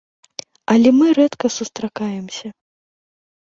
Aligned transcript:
Але 0.75 0.89
мы 0.99 1.05
рэдка 1.19 1.47
сустракаемся. 1.57 2.47